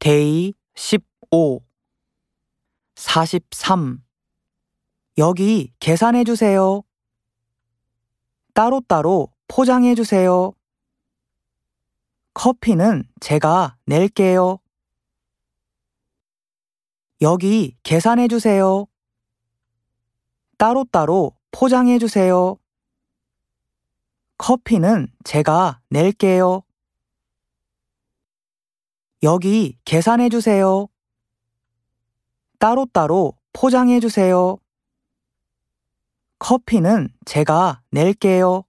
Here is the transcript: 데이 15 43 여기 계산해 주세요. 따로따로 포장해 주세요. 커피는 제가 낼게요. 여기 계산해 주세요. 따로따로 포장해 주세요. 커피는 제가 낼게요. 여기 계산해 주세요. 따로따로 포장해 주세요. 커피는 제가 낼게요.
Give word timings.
데이 0.00 0.54
15 0.76 1.60
43 2.94 4.02
여기 5.18 5.74
계산해 5.78 6.24
주세요. 6.24 6.82
따로따로 8.54 9.30
포장해 9.46 9.94
주세요. 9.94 10.54
커피는 12.32 13.04
제가 13.20 13.76
낼게요. 13.84 14.58
여기 17.20 17.76
계산해 17.82 18.28
주세요. 18.28 18.86
따로따로 20.56 21.36
포장해 21.50 21.98
주세요. 21.98 22.56
커피는 24.38 25.08
제가 25.24 25.82
낼게요. 25.90 26.62
여기 29.22 29.76
계산해 29.84 30.30
주세요. 30.30 30.86
따로따로 32.58 33.34
포장해 33.52 34.00
주세요. 34.00 34.58
커피는 36.38 37.10
제가 37.26 37.82
낼게요. 37.90 38.64